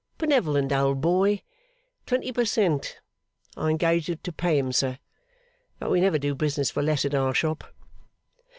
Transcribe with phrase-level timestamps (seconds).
[0.17, 1.43] Benevolent old boy!
[2.07, 2.99] Twenty per cent.
[3.55, 4.97] I engaged to pay him, sir.
[5.77, 7.63] But we never do business for less at our shop.